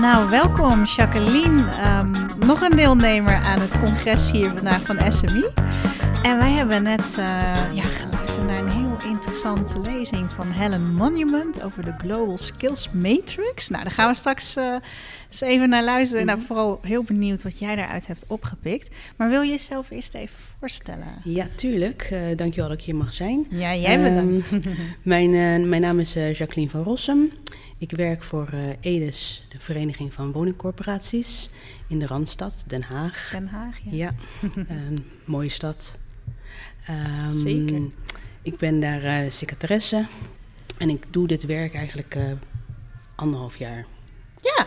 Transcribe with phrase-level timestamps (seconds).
[0.00, 1.70] Nou, welkom Jacqueline.
[1.70, 2.10] Ehm,
[2.46, 5.44] nog een deelnemer aan het congres hier vandaag van SMI.
[6.22, 7.26] En wij hebben net uh,
[7.74, 7.84] ja,
[9.44, 13.68] interessante lezing van Helen Monument over de Global Skills Matrix.
[13.68, 14.76] Nou, daar gaan we straks uh,
[15.28, 16.22] eens even naar luisteren.
[16.22, 16.36] Mm -hmm.
[16.38, 18.90] Nou, vooral heel benieuwd wat jij daaruit hebt opgepikt.
[19.16, 21.06] Maar wil je jezelf eerst even voorstellen?
[21.24, 22.08] Ja, tuurlijk.
[22.12, 23.46] Uh, dankjewel dat ik hier mag zijn.
[23.50, 24.50] Ja, jij bedankt.
[24.52, 24.62] Um,
[25.02, 27.32] mijn, uh, mijn naam is Jacqueline van Rossum.
[27.78, 28.48] Ik werk voor
[28.80, 31.50] EDES, de Vereniging van Woningcorporaties
[31.88, 33.28] in de Randstad, Den Haag.
[33.32, 33.90] Den Haag, ja.
[33.90, 34.14] Ja,
[34.68, 35.96] een mooie stad.
[36.90, 37.80] Um, Zeker.
[38.48, 40.06] Ik ben daar uh, secretaresse
[40.78, 42.22] en ik doe dit werk eigenlijk uh,
[43.14, 43.86] anderhalf jaar.
[44.42, 44.66] Ja.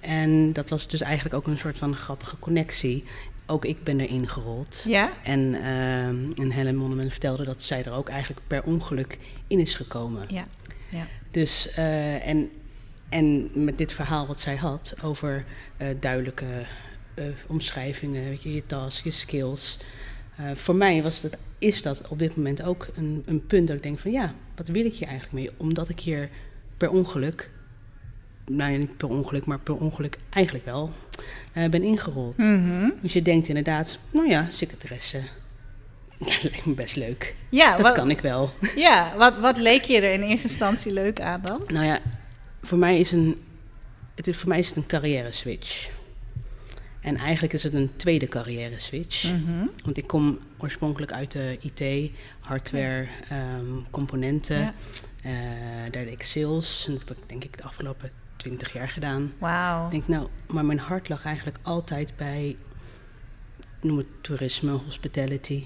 [0.00, 3.04] En dat was dus eigenlijk ook een soort van grappige connectie.
[3.46, 4.84] Ook ik ben erin gerold.
[4.86, 5.12] Ja.
[5.22, 9.74] En, uh, en Helen Monument vertelde dat zij er ook eigenlijk per ongeluk in is
[9.74, 10.26] gekomen.
[10.28, 10.46] Ja.
[10.88, 11.06] ja.
[11.30, 12.50] Dus, uh, en,
[13.08, 15.44] en met dit verhaal wat zij had over
[16.00, 16.66] duidelijke
[17.46, 19.78] omschrijvingen, weet je, je task, je skills.
[20.40, 23.76] Uh, voor mij was dat, is dat op dit moment ook een, een, punt dat
[23.76, 25.50] ik denk van ja, wat wil ik hier eigenlijk mee?
[25.56, 26.28] Omdat ik hier
[26.76, 27.50] per ongeluk,
[28.46, 30.90] nou ja, niet per ongeluk, maar per ongeluk eigenlijk wel,
[31.54, 32.36] uh, ben ingerold.
[32.36, 32.92] Mm -hmm.
[33.02, 35.20] Dus je denkt inderdaad, nou ja, secretaresse,
[36.18, 37.36] dat lijkt me best leuk.
[37.48, 38.52] Ja, dat wat, kan ik wel.
[38.76, 41.62] Ja, wat, wat leek je er in eerste instantie leuk aan dan?
[41.66, 41.98] Nou ja,
[42.62, 43.40] voor mij is, een,
[44.14, 45.88] het is, voor mij is het een carrière switch.
[47.00, 49.24] En eigenlijk is het een tweede carrière switch.
[49.24, 49.70] Mm -hmm.
[49.84, 53.06] Want ik kom oorspronkelijk uit de IT, hardware,
[53.58, 54.58] um, componenten.
[54.58, 54.74] Ja.
[55.26, 55.32] Uh,
[55.90, 56.84] daar deed ik sales.
[56.86, 59.32] En dat heb ik denk ik de afgelopen twintig jaar gedaan.
[59.38, 59.84] Wauw.
[59.84, 62.56] Ik denk nou, maar mijn hart lag eigenlijk altijd bij,
[63.80, 65.64] noem het toerisme, hospitality.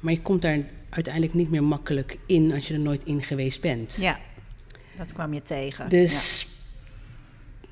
[0.00, 0.58] Maar je komt daar
[0.90, 3.96] uiteindelijk niet meer makkelijk in als je er nooit in geweest bent.
[4.00, 4.18] Ja,
[4.96, 5.88] dat kwam je tegen.
[5.88, 6.45] Dus...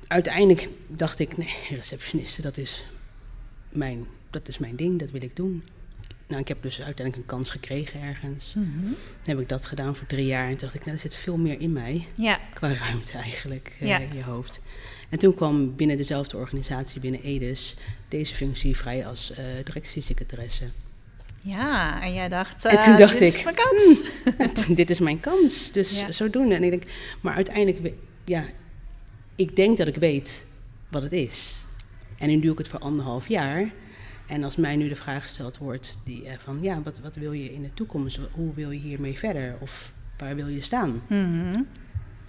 [0.07, 2.85] Uiteindelijk dacht ik, nee, receptioniste, dat is,
[3.69, 5.63] mijn, dat is mijn ding, dat wil ik doen.
[6.27, 8.53] Nou, ik heb dus uiteindelijk een kans gekregen ergens.
[8.55, 8.89] Mm -hmm.
[8.89, 11.15] Dan heb ik dat gedaan voor drie jaar en toen dacht ik, nou, er zit
[11.15, 12.07] veel meer in mij.
[12.15, 12.39] Ja.
[12.53, 13.99] Qua ruimte eigenlijk, ja.
[13.99, 14.61] uh, in je hoofd.
[15.09, 17.75] En toen kwam binnen dezelfde organisatie, binnen EDES,
[18.07, 20.65] deze functie vrij als uh, directiesecretaresse.
[21.41, 24.01] Ja, en jij dacht, uh, en toen dacht dit ik, is mijn kans.
[24.65, 26.11] Hmm, dit is mijn kans, dus Ja.
[26.11, 26.51] zo doen.
[26.51, 26.83] En ik denk,
[27.21, 27.93] maar uiteindelijk,
[28.25, 28.43] ja,
[29.35, 30.45] ik denk dat ik weet
[30.89, 31.61] wat het is.
[32.17, 33.71] En nu doe ik het voor anderhalf jaar.
[34.27, 37.31] En als mij nu de vraag gesteld wordt die, uh, van ja, wat, wat wil
[37.31, 38.19] je in de toekomst?
[38.31, 39.55] Hoe wil je hiermee verder?
[39.59, 41.01] Of waar wil je staan?
[41.07, 41.67] Mm -hmm.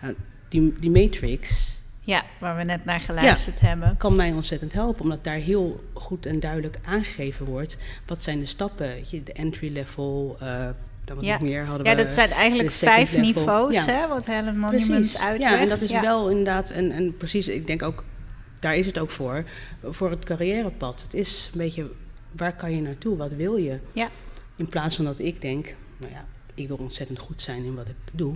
[0.00, 0.14] nou,
[0.48, 1.74] die, die matrix.
[2.00, 3.96] Ja, waar we net naar geluisterd ja, hebben.
[3.96, 7.76] Kan mij ontzettend helpen, omdat daar heel goed en duidelijk aangegeven wordt.
[8.06, 9.04] Wat zijn de stappen?
[9.24, 10.36] De entry level.
[10.42, 10.68] Uh,
[11.06, 11.32] dan ja.
[11.32, 13.26] nog meer hadden ja, we dat zijn eigenlijk vijf level.
[13.26, 13.84] niveaus, Ja.
[13.92, 15.18] hè, wat Helen Monument Precies.
[15.18, 15.52] uitlegt.
[15.54, 16.00] Ja, en dat is Ja.
[16.00, 18.04] wel inderdaad, en, en precies, ik denk ook,
[18.60, 19.44] daar is het ook voor,
[19.82, 21.02] voor het carrièrepad.
[21.02, 21.90] Het is een beetje,
[22.32, 23.78] waar kan je naartoe, wat wil je?
[23.92, 24.08] Ja.
[24.56, 27.88] In plaats van dat ik denk, nou ja, ik wil ontzettend goed zijn in wat
[27.88, 28.34] ik doe.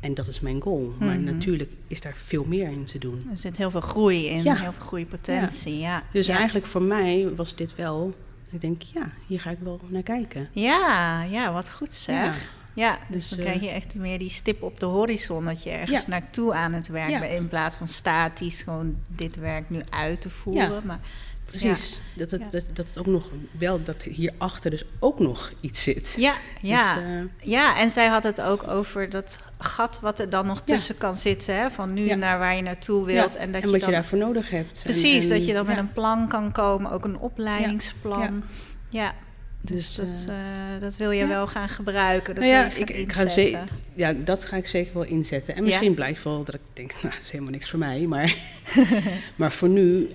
[0.00, 0.94] En dat is mijn goal.
[0.98, 1.24] Maar Mhm.
[1.24, 3.22] natuurlijk is daar veel meer in te doen.
[3.30, 4.54] Er zit heel veel groei in, Ja.
[4.54, 5.78] heel veel groeipotentie.
[5.78, 6.02] Ja.
[6.12, 6.36] Dus ja.
[6.36, 8.14] eigenlijk voor mij was dit wel,
[8.50, 10.48] ik denk, ja, hier ga ik wel naar kijken.
[10.52, 12.24] Ja, ja, wat goed zeg.
[12.42, 12.54] Ja.
[12.74, 15.62] Ja, dus, Dus, dan eh, krijg je echt meer die stip op de horizon dat
[15.62, 16.08] je ergens Ja.
[16.08, 17.32] naartoe aan het werk bent.
[17.32, 20.82] In plaats van statisch gewoon dit werk nu uit te voeren.
[20.86, 20.98] Maar
[21.46, 21.98] Precies.
[22.14, 22.48] Dat, het, Ja.
[22.50, 26.14] dat, dat het ook nog wel, dat hierachter dus ook nog iets zit.
[26.16, 26.94] ja, ja.
[26.94, 30.60] Dus, eh, ja, en zij had het ook over dat gat wat er dan nog
[30.62, 31.56] tussen kan zitten.
[31.56, 31.70] Hè?
[31.70, 32.14] Van nu Ja.
[32.14, 33.32] naar waar je naartoe wilt.
[33.34, 34.80] ja, en dat en je wat dan, je daarvoor nodig hebt.
[34.82, 35.80] Precies, en- dat je dan met ja.
[35.80, 36.90] een plan kan komen.
[36.90, 38.42] Ook een opleidingsplan.
[38.88, 39.02] Ja.
[39.02, 39.14] Ja.
[39.60, 41.28] Dus, Dus, dat, eh, eh, dat wil je ja.
[41.28, 42.34] wel gaan gebruiken.
[42.34, 43.58] Dat Nou ja, wil je gaan ik, ik ga ze,
[43.94, 45.54] ja, dat ga ik zeker wel inzetten.
[45.54, 45.66] En Ja?
[45.68, 48.00] misschien blijft wel dat ik denk, nou, dat is helemaal niks voor mij.
[48.06, 48.34] Maar,
[49.36, 50.08] maar voor nu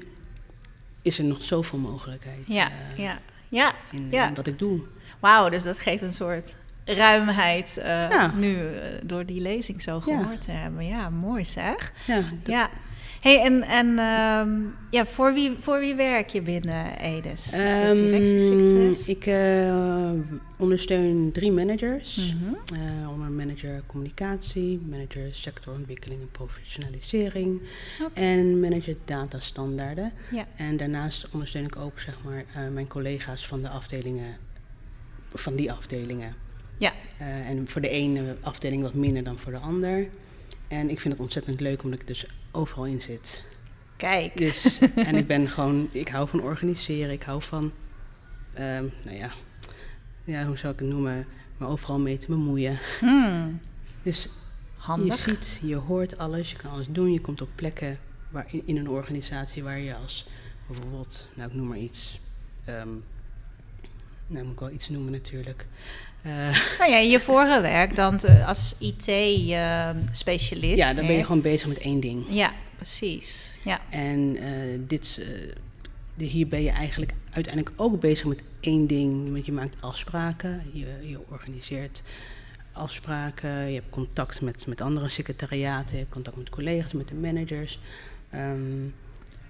[1.01, 3.19] is er nog zoveel mogelijkheid Ja, eh, ja,
[3.49, 3.73] ja.
[3.91, 4.27] in, ja.
[4.27, 4.81] in wat ik doe.
[5.19, 8.31] Wauw, dus dat geeft een soort ruimheid eh, Ja.
[8.35, 10.85] nu eh, door die lezing zo gehoord te hebben.
[10.85, 11.91] Ja, mooi zeg.
[12.07, 12.69] Ja, Ja.
[13.21, 14.49] Hey, en en ehm,
[14.89, 17.49] ja, voor, wie, voor wie werk je binnen EDES?
[17.49, 19.05] Directiesecretaris?
[19.05, 20.11] ik eh,
[20.57, 22.15] ondersteun drie managers.
[22.15, 22.53] Mhm.
[22.73, 27.61] Eh, onder manager communicatie, manager sectorontwikkeling en professionalisering
[28.13, 30.11] en manager datastandaarden.
[30.31, 30.45] Ja.
[30.55, 34.37] En daarnaast ondersteun ik ook zeg maar, eh, mijn collega's van de afdelingen,
[35.33, 36.35] van die afdelingen.
[36.77, 36.93] Ja.
[37.47, 40.07] En voor de ene afdeling wat minder dan voor de ander.
[40.67, 43.43] En ik vind het ontzettend leuk omdat ik dus overal in zit.
[43.97, 44.37] Kijk.
[44.37, 47.71] Dus, en ik ben gewoon, ik hou van organiseren, ik hou van,
[48.53, 49.31] ehm, nou ja,
[50.23, 51.27] ja, hoe zou ik het noemen,
[51.57, 52.79] me overal mee te bemoeien.
[52.99, 53.59] Hmm.
[54.03, 54.29] Dus
[54.77, 55.25] handig.
[55.25, 57.11] Je ziet, je hoort alles, je kan alles doen.
[57.13, 57.99] Je komt op plekken
[58.29, 60.27] waar, in, in een organisatie waar je als
[60.67, 62.19] bijvoorbeeld, nou ik noem maar iets.
[62.65, 62.89] ehm,
[64.27, 65.65] nou moet ik wel iets noemen natuurlijk.
[66.21, 66.31] Eh,
[66.79, 70.77] Nou ja, je vorige werk dan te- als IT-specialist.
[70.77, 72.25] ja, dan ben je gewoon bezig met één ding.
[72.29, 73.55] Ja, precies.
[73.63, 73.79] Ja.
[73.89, 75.21] En eh, dit,
[76.17, 79.31] eh, hier ben je eigenlijk uiteindelijk ook bezig met één ding.
[79.31, 82.03] Want je maakt afspraken, je, je organiseert
[82.71, 87.15] afspraken, je hebt contact met, met andere secretariaten, je hebt contact met collega's, met de
[87.15, 87.79] managers.
[88.29, 88.87] Ehm,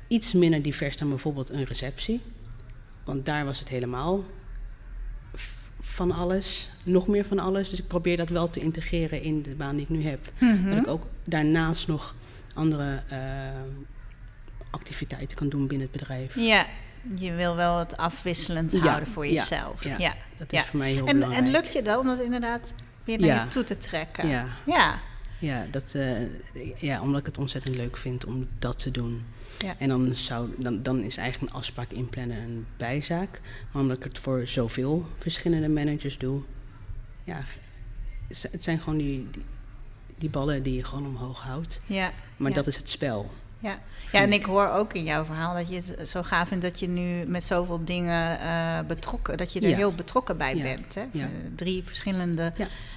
[0.08, 2.22] iets minder divers dan bijvoorbeeld een receptie.
[3.04, 4.24] Want daar was het helemaal
[6.08, 7.70] van alles, nog meer van alles.
[7.70, 10.20] Dus ik probeer dat wel te integreren in de baan die ik nu heb.
[10.40, 10.70] Mhm.
[10.70, 12.16] Dat ik ook daarnaast nog
[12.54, 13.18] andere eh,
[14.72, 16.36] activiteiten kan doen binnen het bedrijf.
[16.36, 16.66] Ja,
[17.16, 19.84] je wil wel het afwisselend Ja, houden voor ja, jezelf.
[19.84, 19.96] ja.
[19.98, 20.14] Ja.
[20.38, 21.46] Dat is voor mij heel En, belangrijk.
[21.46, 24.28] en lukt je dat om dat inderdaad weer naar je toe te trekken?
[24.28, 25.00] Ja, Ja.
[25.40, 26.12] ja, dat, eh,
[26.78, 29.24] ja, omdat ik het ontzettend leuk vind om dat te doen.
[29.62, 29.76] Ja.
[29.78, 33.42] En dan, zou, dan, dan is eigenlijk een afspraak inplannen een bijzaak.
[33.72, 36.42] Maar omdat ik het voor zoveel verschillende managers doe,
[37.24, 37.42] ja,
[38.52, 39.44] het zijn gewoon die, die,
[40.18, 41.82] die ballen die je gewoon omhoog houdt.
[41.86, 42.12] Ja.
[42.38, 42.56] Maar Ja.
[42.56, 43.32] dat is het spel.
[43.60, 43.80] Ja.
[44.12, 46.80] ja, en ik hoor ook in jouw verhaal dat je het zo gaaf vindt dat
[46.80, 49.76] je nu met zoveel dingen eh, betrokken, dat je er Ja.
[49.76, 50.62] heel betrokken bij Ja.
[50.64, 50.96] bent.
[50.96, 51.04] Hè?
[51.12, 51.30] Ja.
[51.56, 52.54] Drie verschillende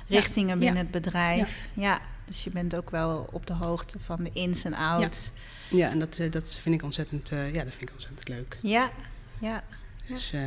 [0.08, 1.68] richtingen binnen het bedrijf.
[1.74, 2.00] Ja.
[2.26, 5.30] dus je bent ook wel op de hoogte van de ins en outs.
[5.70, 8.58] Ja, en dat, eh, dat vind ik ontzettend, eh, ja, dat vind ik ontzettend leuk.
[8.62, 8.90] Ja,
[9.40, 9.64] ja,
[10.08, 10.40] Dus, eh,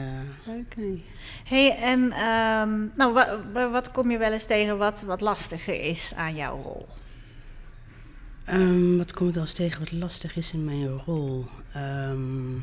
[0.45, 0.75] leuk.
[0.77, 1.05] nee.
[1.43, 5.81] hey, en ehm, nou, wa- wa- wat kom je wel eens tegen wat, wat lastiger
[5.81, 6.87] is aan jouw rol?
[8.45, 11.45] Ehm, wat kom ik wel eens tegen wat lastig is in mijn rol?
[11.73, 12.55] Ehm,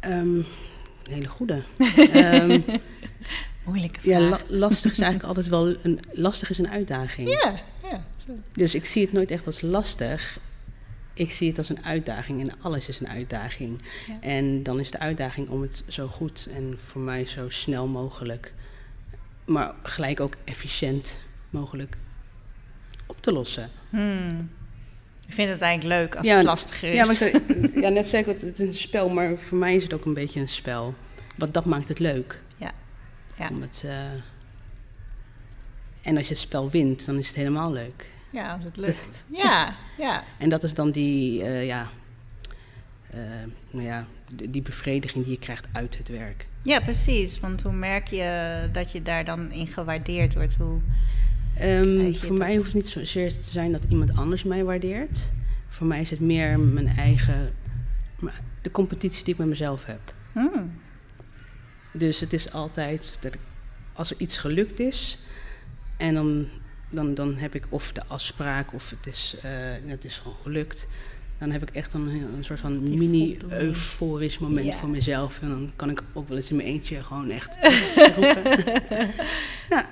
[0.00, 0.44] een
[1.04, 1.62] hele goede.
[3.64, 4.20] Moeilijke vraag.
[4.20, 7.28] ja, la- lastig is eigenlijk altijd wel een lastig is een uitdaging.
[7.28, 7.54] ja,
[7.90, 8.04] ja.
[8.52, 10.38] Dus ik zie het nooit echt als lastig.
[11.14, 13.80] Ik zie het als een uitdaging en alles is een uitdaging.
[14.08, 14.20] Ja.
[14.20, 18.52] En dan is de uitdaging om het zo goed en voor mij zo snel mogelijk,
[19.44, 21.20] maar gelijk ook efficiënt
[21.50, 21.96] mogelijk
[23.06, 23.70] op te lossen.
[23.90, 24.50] Hmm.
[25.26, 26.96] Ik vind het eigenlijk leuk als Ja, het lastiger is.
[26.96, 29.74] Ja, maar ik ja, net zei ik, het het is een spel, maar voor mij
[29.76, 30.94] is het ook een beetje een spel.
[31.36, 32.41] Want dat maakt het leuk.
[33.42, 33.48] Ja.
[33.48, 33.54] Ja.
[33.54, 34.06] Om het, eh,
[36.02, 38.06] En als je het spel wint, dan is het helemaal leuk.
[38.30, 39.24] Ja, als het lukt.
[39.42, 40.24] Ja, ja.
[40.38, 41.88] En dat is dan die, eh, ja,
[43.10, 43.20] eh,
[43.70, 46.46] nou ja, die bevrediging die je krijgt uit het werk.
[46.62, 47.40] Ja, precies.
[47.40, 50.54] Want hoe merk je dat je daar dan in gewaardeerd wordt?
[50.54, 50.80] Hoe...
[51.56, 52.38] Ehm, voor dat?
[52.38, 55.30] mij hoeft het niet zozeer te zijn dat iemand anders mij waardeert.
[55.68, 57.52] Voor mij is het meer mijn eigen,
[58.62, 60.14] de competitie die ik met mezelf heb.
[60.32, 60.72] Hmm.
[61.92, 63.40] Dus het is altijd dat ik,
[63.92, 65.18] als er iets gelukt is
[65.96, 66.48] en dan,
[66.90, 69.50] dan, dan heb ik of de afspraak of het is, eh,
[69.86, 70.86] het is gewoon gelukt.
[71.38, 73.62] Dan heb ik echt een, een soort van Die mini voldoening.
[73.66, 74.72] euforisch moment Ja.
[74.76, 75.38] voor mezelf.
[75.42, 77.56] En dan kan ik ook wel eens in mijn eentje gewoon echt
[78.16, 78.64] roepen.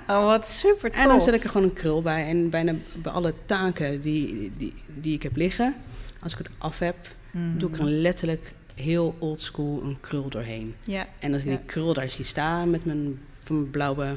[0.07, 0.99] Oh, wat super tof.
[1.01, 2.27] En dan zet ik er gewoon een krul bij.
[2.27, 5.75] En bijna bij alle taken die, die, die ik heb liggen,
[6.19, 6.95] als ik het af heb,
[7.31, 7.57] Mhm.
[7.57, 10.75] doe ik er letterlijk heel oldschool een krul doorheen.
[10.83, 11.05] Ja.
[11.19, 11.55] En als ik Ja.
[11.55, 14.15] die krul daar zie staan met mijn, van mijn blauwe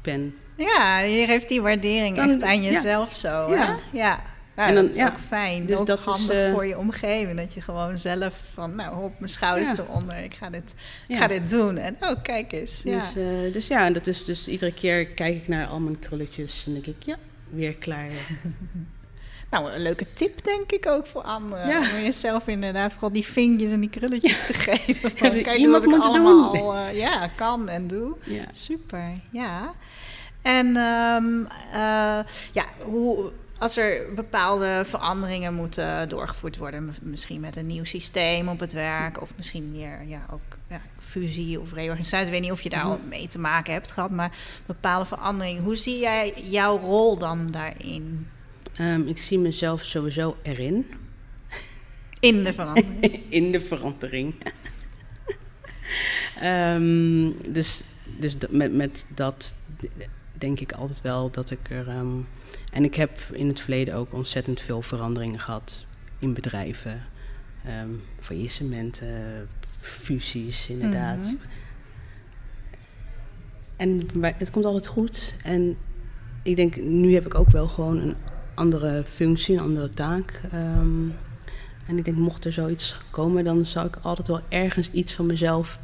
[0.00, 0.34] pen.
[0.56, 2.70] ja, je geeft die waardering Dan- echt aan ja.
[2.70, 3.28] jezelf zo.
[3.28, 3.66] Ja.
[3.66, 3.98] Hè?
[3.98, 4.22] ja.
[4.56, 5.06] Ja, En dan- dat is ja.
[5.08, 5.66] ook fijn.
[5.66, 7.36] Dus ook dat is, handig eh, voor je omgeving.
[7.38, 9.82] Dat je gewoon zelf van, nou, op mijn schouders Ja.
[9.82, 10.16] eronder.
[10.24, 10.74] Ik ga dit,
[11.08, 11.16] ik Ja.
[11.16, 11.78] ga dit doen.
[11.78, 12.82] En oh, kijk eens.
[12.84, 12.98] Ja.
[13.00, 15.98] Dus, eh, dus ja, en dat is dus iedere keer kijk ik naar al mijn
[15.98, 17.16] krulletjes en denk ik, ja,
[17.48, 18.08] weer klaar.
[19.60, 21.68] Nou, een leuke tip denk ik ook voor anderen.
[21.68, 21.78] Ja.
[21.78, 25.14] Om jezelf inderdaad vooral die vinkjes en die krulletjes te geven.
[25.14, 26.76] Kijk iemand wat ik moet allemaal doen.
[26.76, 28.14] eh, ja, kan en doe.
[28.24, 28.44] Ja.
[28.50, 29.72] Super, ja.
[30.42, 37.66] En ehm, eh, ja, hoe, als er bepaalde veranderingen moeten doorgevoerd worden, misschien met een
[37.66, 42.26] nieuw systeem op het werk, of misschien meer ja, ook ja, fusie of reorganisatie.
[42.26, 43.08] Ik weet niet of je daar al Mhm.
[43.08, 44.30] mee te maken hebt gehad, maar
[44.66, 45.62] bepaalde veranderingen.
[45.62, 48.28] Hoe zie jij jouw rol dan daarin?
[48.78, 50.86] Ehm, ik zie mezelf sowieso erin,
[52.20, 53.22] In de verandering.
[53.28, 54.34] in de verandering.
[56.40, 57.82] Ehm, dus
[58.18, 59.54] dus met, met dat
[60.32, 61.88] denk ik altijd wel dat ik er.
[61.88, 62.18] ehm,
[62.72, 65.84] en ik heb in het verleden ook ontzettend veel veranderingen gehad
[66.18, 67.04] in bedrijven.
[67.64, 67.90] Ehm
[68.20, 69.48] faillissementen,
[69.80, 71.18] fusies, inderdaad.
[71.18, 71.34] Mhm.
[73.76, 75.36] En het komt altijd goed.
[75.42, 75.76] En
[76.42, 78.14] ik denk, nu heb ik ook wel gewoon een
[78.56, 80.42] andere functie, een andere taak.
[80.52, 81.08] Ehm,
[81.86, 85.26] en ik denk, mocht er zoiets komen, dan zou ik altijd wel ergens iets van
[85.26, 85.78] mezelf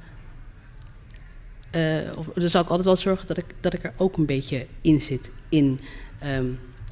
[1.73, 4.27] eh, of, dan zal ik altijd wel zorgen dat ik, dat ik er ook een
[4.27, 5.79] beetje in zit in
[6.19, 6.47] ehm,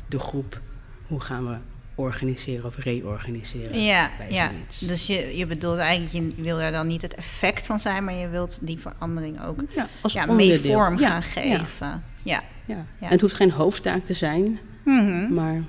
[0.09, 0.61] de groep.
[1.07, 1.57] Hoe gaan we
[1.95, 3.83] organiseren of reorganiseren?
[3.83, 4.51] Ja, ja.
[4.81, 8.15] dus je, je bedoelt eigenlijk, je wil er dan niet het effect van zijn, maar
[8.15, 12.03] je wilt die verandering ook ja, als ja, mee vorm Ja, gaan geven.
[12.23, 12.43] Ja.
[12.67, 12.85] ja.
[13.01, 13.07] Ja.
[13.07, 15.35] En het hoeft geen hoofdtaak te zijn, Mhm.
[15.35, 15.63] maar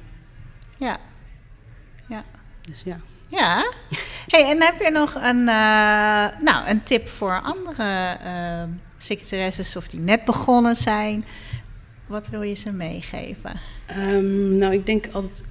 [0.78, 0.98] Ja.
[2.08, 2.24] Ja.
[2.62, 3.00] dus ja.
[3.28, 3.72] Ja.
[4.28, 8.64] Hey, en heb je nog een, eh, nou, een tip voor andere eh,
[8.98, 11.26] secretaresses of die net begonnen zijn?
[12.08, 13.60] Wat wil je ze meegeven?
[13.86, 15.44] Ehm, nou, ik denk altijd.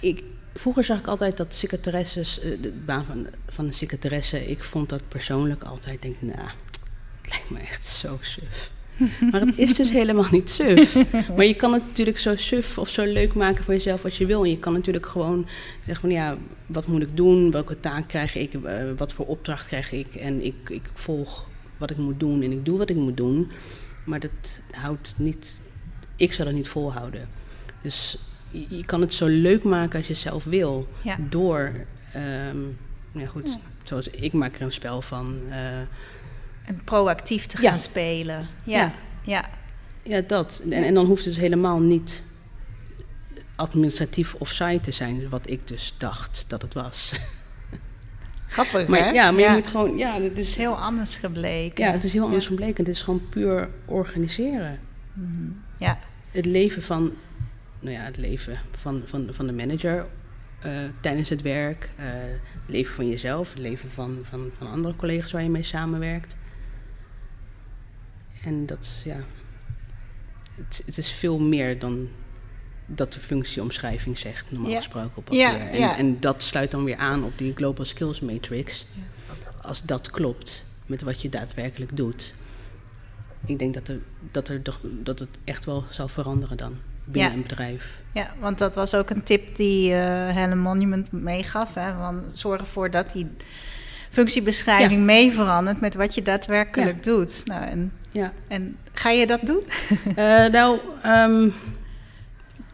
[0.00, 4.64] Ik, vroeger zag ik altijd dat secretaresses, eh, de baan van, van een secretaresse, ik
[4.64, 6.48] vond dat persoonlijk altijd, denk nou,
[7.20, 8.70] het lijkt me echt zo suf.
[9.30, 10.96] Maar het is dus helemaal niet suf.
[11.36, 14.26] Maar je kan het natuurlijk zo suf of zo leuk maken voor jezelf als je
[14.26, 14.42] wil.
[14.44, 16.36] En je kan natuurlijk gewoon zeggen van ja,
[16.66, 17.50] wat moet ik doen?
[17.50, 18.54] Welke taak krijg ik?
[18.54, 20.14] Eh, wat voor opdracht krijg ik?
[20.14, 21.46] En ik, ik volg
[21.78, 23.50] wat ik moet doen en ik doe wat ik moet doen.
[24.04, 25.60] Maar dat houdt niet,
[26.16, 27.28] ik zou dat niet volhouden.
[27.82, 28.18] Dus
[28.50, 30.88] je, kan het zo leuk maken als je zelf wil.
[31.02, 31.16] Ja.
[31.28, 31.72] Door,
[32.12, 32.56] ehm
[33.12, 33.58] ja goed, Ja.
[33.84, 35.36] zoals ik maak er een spel van.
[35.50, 35.58] eh,
[36.66, 37.70] En proactief te Ja.
[37.70, 38.46] gaan spelen.
[38.64, 38.78] Ja.
[38.78, 38.92] Ja.
[39.22, 39.48] Ja.
[40.02, 40.62] Ja, dat.
[40.64, 42.22] En, en dan hoeft het dus helemaal niet
[43.56, 47.12] administratief of saai te zijn, wat ik dus dacht dat het was.
[48.46, 49.10] Grappig, Maar hè?
[49.10, 51.84] ja, maar je moet gewoon, ja, het is heel anders gebleken.
[51.84, 52.50] Ja, het is heel anders Ja.
[52.50, 52.84] gebleken.
[52.84, 54.78] Het is gewoon puur organiseren.
[55.12, 55.50] Mhm.
[55.78, 55.98] Ja.
[56.30, 57.12] Het leven van,
[57.80, 60.06] nou ja, het leven van, van, van de manager
[60.60, 62.40] eh, tijdens het werk, eh, het
[62.74, 66.36] leven van jezelf, het leven van, van, van andere collega's waar je mee samenwerkt.
[68.46, 69.16] En dat, ja,
[70.54, 72.08] het, het is veel meer dan
[72.86, 74.76] dat de functieomschrijving zegt, normaal Ja.
[74.76, 75.40] gesproken op papier.
[75.40, 75.96] Ja, en, ja.
[75.96, 78.86] en dat sluit dan weer aan op die Global Skills Matrix.
[79.62, 82.34] Als dat klopt met wat je daadwerkelijk doet.
[83.44, 83.98] Ik denk dat, er,
[84.30, 88.02] dat, er toch, dat het echt wel zal veranderen dan binnen een bedrijf.
[88.12, 91.74] Ja, want dat was ook een tip die eh Helen Monument meegaf.
[91.74, 93.26] Hè, van zorg ervoor dat die
[94.16, 97.42] functiebeschrijving mee verandert met wat je daadwerkelijk doet.
[97.44, 98.32] Nou, en, Ja.
[98.48, 99.62] en ga je dat doen?
[100.16, 101.48] Eh, nou, ehm,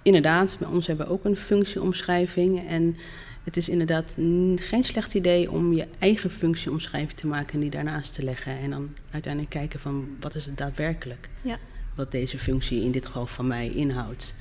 [0.02, 2.68] inderdaad, bij ons hebben we ook een functieomschrijving.
[2.68, 2.96] En
[3.44, 4.12] het is inderdaad
[4.56, 8.58] geen slecht idee om je eigen functieomschrijving te maken en die daarnaast te leggen.
[8.58, 11.58] En dan uiteindelijk kijken van wat is het daadwerkelijk Ja.
[11.94, 14.34] wat deze functie in dit geval van mij inhoudt.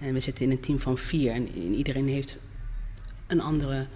[0.00, 2.38] En we zitten in een team van vier en iedereen heeft
[3.26, 3.86] een andere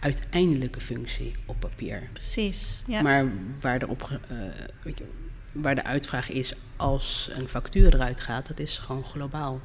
[0.00, 2.08] uiteindelijke functie op papier.
[2.12, 2.82] Precies.
[2.86, 3.02] Ja.
[3.02, 3.26] Maar
[3.60, 4.36] waar, er op, eh,
[4.82, 5.04] weet je,
[5.52, 9.60] waar de uitvraag is als een factuur eruit gaat, dat is gewoon globaal.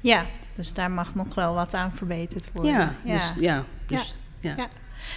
[0.00, 2.72] ja, dus daar mag nog wel wat aan verbeterd worden.
[2.72, 4.54] Ja, dus, ja, dus, ja.
[4.56, 4.68] Ja.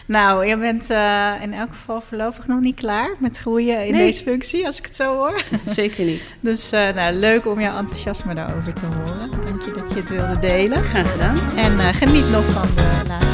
[0.05, 4.05] Nou, je bent eh, in elk geval voorlopig nog niet klaar met groeien in Nee.
[4.05, 5.43] deze functie, als ik het zo hoor.
[5.65, 6.37] zeker niet.
[6.39, 9.29] Dus eh, nou, leuk om jouw enthousiasme daarover te horen.
[9.43, 10.83] Dank je dat je het wilde delen.
[10.83, 11.57] Graag gedaan.
[11.57, 13.30] En geniet nog van de laatste